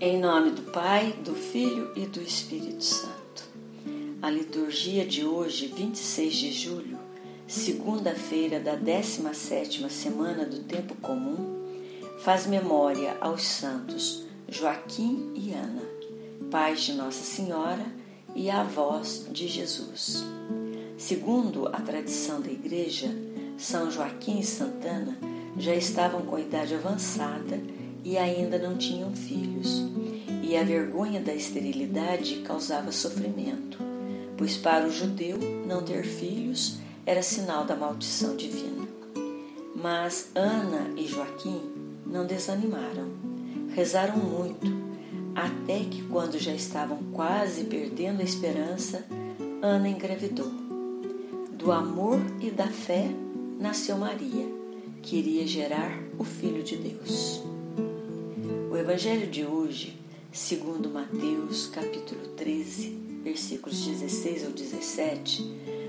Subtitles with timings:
[0.00, 3.42] Em nome do Pai, do Filho e do Espírito Santo.
[4.22, 6.96] A liturgia de hoje, 26 de julho,
[7.48, 11.64] segunda-feira da 17ª semana do tempo comum,
[12.20, 15.82] faz memória aos santos Joaquim e Ana,
[16.48, 17.84] pais de Nossa Senhora
[18.36, 20.24] e avós de Jesus.
[20.96, 23.08] Segundo a tradição da Igreja,
[23.56, 25.18] São Joaquim e Santana
[25.56, 27.58] já estavam com idade avançada
[28.04, 29.84] e ainda não tinham filhos,
[30.42, 33.78] e a vergonha da esterilidade causava sofrimento,
[34.36, 38.86] pois para o judeu não ter filhos era sinal da maldição divina.
[39.74, 41.60] Mas Ana e Joaquim
[42.06, 43.08] não desanimaram,
[43.74, 44.66] rezaram muito,
[45.34, 49.04] até que, quando já estavam quase perdendo a esperança,
[49.62, 50.50] Ana engravidou.
[51.52, 53.08] Do amor e da fé
[53.58, 54.46] nasceu Maria,
[55.02, 57.42] que iria gerar o Filho de Deus.
[58.78, 59.98] O Evangelho de hoje,
[60.30, 62.90] segundo Mateus, capítulo 13,
[63.24, 65.42] versículos 16 ao 17,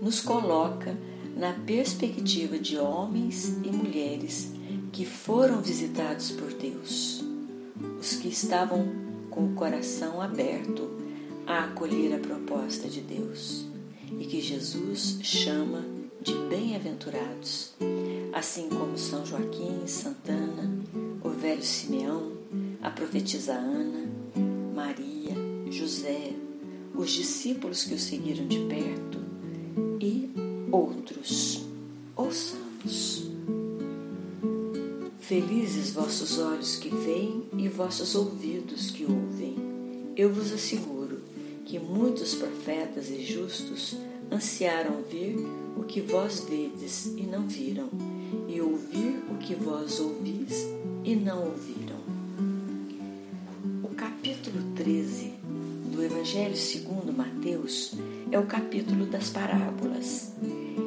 [0.00, 0.96] nos coloca
[1.36, 4.52] na perspectiva de homens e mulheres
[4.92, 7.22] que foram visitados por Deus,
[8.00, 8.88] os que estavam
[9.28, 10.90] com o coração aberto
[11.46, 13.66] a acolher a proposta de Deus
[14.18, 15.84] e que Jesus chama
[16.22, 17.74] de bem-aventurados,
[18.32, 20.80] assim como São Joaquim, Santana,
[21.22, 22.39] o velho Simeão,
[22.82, 24.08] a profetisa Ana,
[24.74, 25.34] Maria,
[25.70, 26.32] José,
[26.94, 29.18] os discípulos que o seguiram de perto
[30.00, 30.30] e
[30.72, 31.62] outros.
[32.16, 33.30] Ouçamos.
[35.18, 39.56] Felizes vossos olhos que veem e vossos ouvidos que ouvem.
[40.16, 41.20] Eu vos asseguro
[41.66, 43.96] que muitos profetas e justos
[44.32, 45.36] ansiaram ver
[45.76, 47.88] o que vós vedes e não viram,
[48.48, 50.66] e ouvir o que vós ouvis
[51.04, 52.19] e não ouviram.
[56.20, 57.94] Evangelho segundo Mateus
[58.30, 60.34] é o capítulo das parábolas.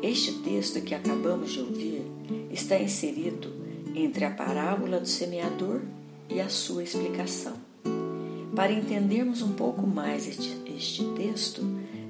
[0.00, 2.02] Este texto que acabamos de ouvir
[2.48, 3.52] está inserido
[3.92, 5.82] entre a parábola do semeador
[6.30, 7.54] e a sua explicação.
[8.54, 11.60] Para entendermos um pouco mais este, este texto,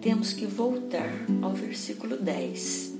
[0.00, 2.94] temos que voltar ao versículo 10,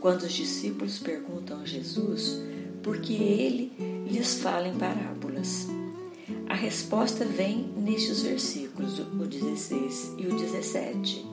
[0.00, 2.42] quando os discípulos perguntam a Jesus
[2.82, 3.70] por que ele
[4.10, 5.68] lhes fala em parábolas.
[6.62, 11.26] Resposta vem nestes versículos, o 16 e o 17.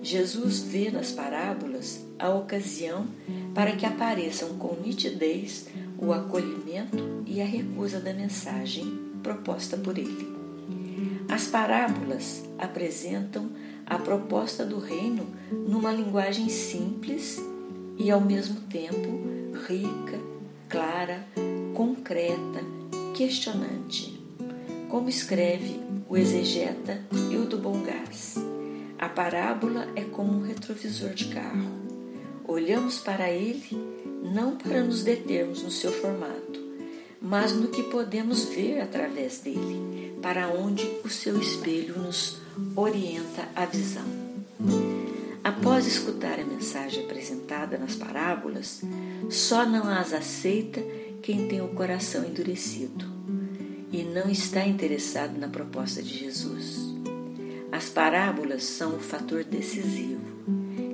[0.00, 3.08] Jesus vê nas parábolas a ocasião
[3.56, 5.66] para que apareçam com nitidez
[5.98, 10.32] o acolhimento e a recusa da mensagem proposta por ele.
[11.28, 13.50] As parábolas apresentam
[13.84, 17.42] a proposta do reino numa linguagem simples
[17.98, 19.26] e ao mesmo tempo
[19.66, 20.20] rica,
[20.68, 21.26] clara,
[21.74, 22.60] concreta,
[23.12, 24.21] questionante
[24.92, 28.34] como escreve o exegeta Hildo Bongás.
[28.98, 31.70] A parábola é como um retrovisor de carro.
[32.46, 33.70] Olhamos para ele
[34.22, 36.60] não para nos determos no seu formato,
[37.22, 42.36] mas no que podemos ver através dele, para onde o seu espelho nos
[42.76, 44.04] orienta a visão.
[45.42, 48.82] Após escutar a mensagem apresentada nas parábolas,
[49.30, 50.82] só não as aceita
[51.22, 53.11] quem tem o coração endurecido
[54.12, 56.92] não está interessado na proposta de Jesus.
[57.70, 60.20] As parábolas são o fator decisivo.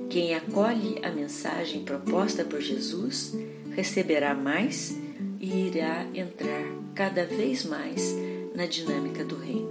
[0.09, 3.35] Quem acolhe a mensagem proposta por Jesus
[3.75, 4.97] receberá mais
[5.39, 6.63] e irá entrar
[6.95, 8.15] cada vez mais
[8.55, 9.69] na dinâmica do reino.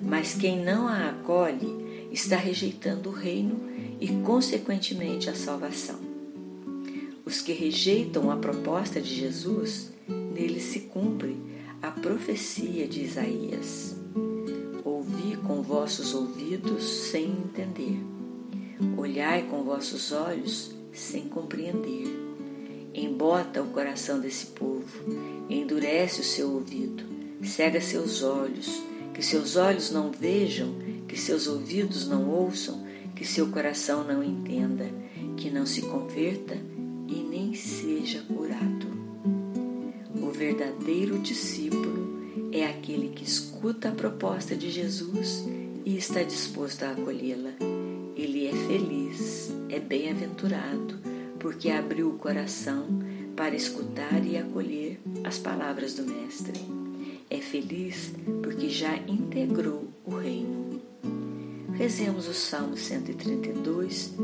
[0.00, 3.58] Mas quem não a acolhe está rejeitando o reino
[3.98, 5.98] e, consequentemente, a salvação.
[7.24, 11.36] Os que rejeitam a proposta de Jesus, nele se cumpre
[11.82, 13.96] a profecia de Isaías.
[14.84, 17.98] Ouvi com vossos ouvidos sem entender,
[18.96, 22.06] olhai com vossos olhos sem compreender.
[22.94, 24.86] Embota o coração desse povo,
[25.50, 27.04] endurece o seu ouvido,
[27.42, 28.82] cega seus olhos,
[29.12, 30.74] que seus olhos não vejam,
[31.06, 34.86] que seus ouvidos não ouçam, que seu coração não entenda,
[35.36, 36.56] que não se converta
[37.06, 38.75] e nem seja curado
[40.36, 45.44] verdadeiro discípulo é aquele que escuta a proposta de Jesus
[45.82, 47.52] e está disposto a acolhê-la.
[48.14, 50.98] Ele é feliz, é bem-aventurado,
[51.38, 52.86] porque abriu o coração
[53.34, 56.60] para escutar e acolher as palavras do Mestre.
[57.30, 58.12] É feliz
[58.42, 60.82] porque já integrou o reino.
[61.72, 64.15] Rezemos o Salmo 132,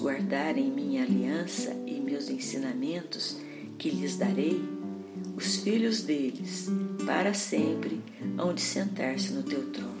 [0.00, 3.36] guardarem minha aliança e meus ensinamentos
[3.78, 4.60] que lhes darei,
[5.36, 6.68] os filhos deles,
[7.06, 8.00] para sempre,
[8.38, 10.00] hão de sentar-se no teu trono.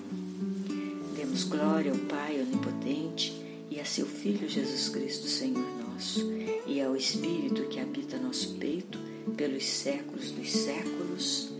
[1.16, 6.30] Demos glória ao Pai Onipotente e a seu Filho Jesus Cristo, Senhor nosso,
[6.66, 8.98] e ao Espírito que habita nosso peito
[9.36, 11.50] pelos séculos dos séculos.